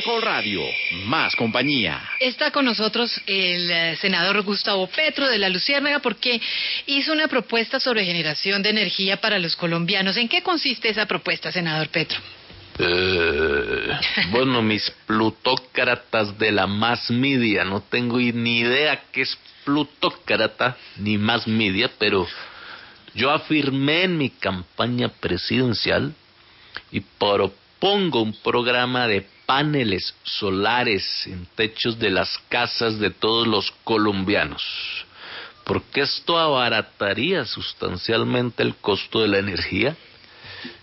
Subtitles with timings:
[0.00, 0.62] Caracol Radio,
[1.04, 2.00] más compañía.
[2.20, 6.40] Está con nosotros el eh, senador Gustavo Petro de la Luciérnaga porque
[6.86, 10.16] hizo una propuesta sobre generación de energía para los colombianos.
[10.16, 12.18] ¿En qué consiste esa propuesta, senador Petro?
[12.78, 13.98] Eh,
[14.30, 21.18] bueno, mis plutócratas de la más media, no tengo ni idea qué es plutócrata ni
[21.18, 22.26] más media, pero
[23.14, 26.14] yo afirmé en mi campaña presidencial
[26.90, 27.00] y
[27.80, 34.62] propongo un programa de paneles solares en techos de las casas de todos los colombianos,
[35.64, 39.96] porque esto abarataría sustancialmente el costo de la energía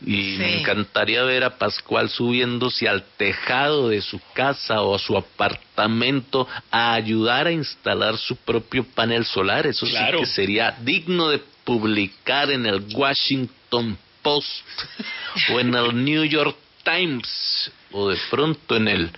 [0.00, 5.16] y me encantaría ver a Pascual subiéndose al tejado de su casa o a su
[5.16, 9.66] apartamento a ayudar a instalar su propio panel solar.
[9.66, 10.18] Eso Claro.
[10.20, 14.48] sí que sería digno de publicar en el Washington Post
[15.52, 16.56] o en el New York
[16.88, 19.10] Times o de pronto en el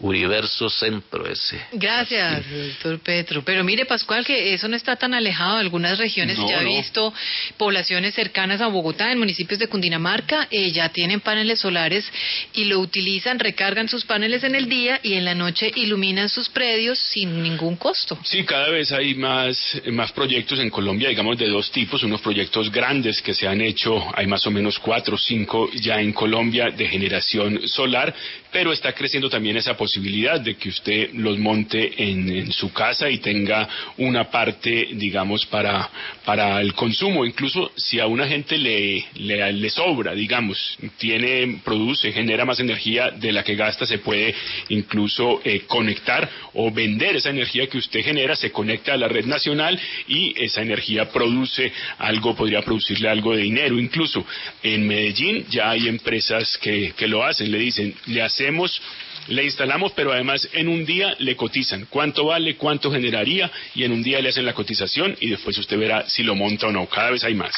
[0.00, 1.60] Universo Centro ese.
[1.72, 3.42] Gracias, doctor Petro.
[3.44, 5.58] Pero mire, Pascual, que eso no está tan alejado.
[5.58, 6.70] Algunas regiones No, ya he no.
[6.70, 7.12] visto
[7.56, 12.10] poblaciones cercanas a Bogotá, en municipios de Cundinamarca, eh, ya tienen paneles solares
[12.54, 16.48] y lo utilizan, recargan sus paneles en el día y en la noche iluminan sus
[16.48, 18.18] predios sin ningún costo.
[18.24, 22.02] Sí, cada vez hay más, más proyectos en Colombia, digamos, de dos tipos.
[22.02, 26.00] Unos proyectos grandes que se han hecho, hay más o menos cuatro o cinco ya
[26.00, 28.14] en Colombia de generación solar,
[28.52, 33.10] pero está creciendo también esa posibilidad de que usted los monte en, en su casa
[33.10, 33.68] y tenga
[33.98, 35.90] una parte, digamos, para,
[36.24, 37.26] para el consumo.
[37.26, 40.56] Incluso si a una gente le, le, le sobra, digamos,
[40.96, 44.34] tiene, produce, genera más energía de la que gasta, se puede
[44.70, 49.26] incluso eh, conectar o vender esa energía que usted genera, se conecta a la red
[49.26, 49.78] nacional
[50.08, 53.78] y esa energía produce algo, podría producirle algo de dinero.
[53.78, 54.24] Incluso
[54.62, 58.80] en Medellín ya hay empresas que, que lo hacen, le dicen, le hacemos
[59.28, 63.92] le instalamos, pero además en un día le cotizan cuánto vale, cuánto generaría y en
[63.92, 66.86] un día le hacen la cotización y después usted verá si lo monta o no.
[66.86, 67.54] Cada vez hay más.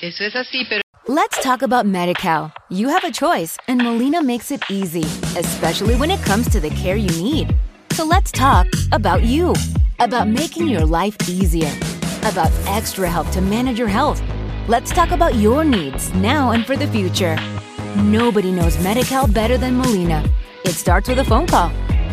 [0.00, 2.52] Eso es así, pero Let's talk about MediCal.
[2.68, 5.02] You have a choice, and Molina makes it easy,
[5.36, 7.56] especially when it comes to the care you need.
[7.92, 9.54] So let's talk about you,
[9.98, 11.72] about making your life easier,
[12.22, 14.22] about extra help to manage your health.
[14.68, 17.36] Let's talk about your needs now and for the future.
[17.96, 20.22] Nobody knows MediCal better than Molina.
[20.64, 21.70] It starts with a phone call.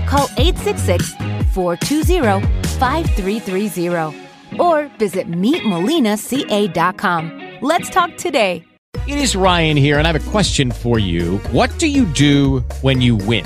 [0.08, 1.14] Call 866
[1.54, 2.46] 420
[2.80, 4.28] 5330
[4.60, 7.44] or visit meetmolinaca.com.
[7.62, 8.64] Let's talk today.
[9.08, 11.38] It is Ryan here, and I have a question for you.
[11.52, 13.46] What do you do when you win?